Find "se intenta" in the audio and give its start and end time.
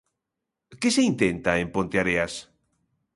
0.95-1.51